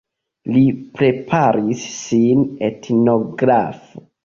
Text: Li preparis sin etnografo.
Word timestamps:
Li 0.53 0.63
preparis 1.01 1.85
sin 1.99 2.43
etnografo. 2.71 4.07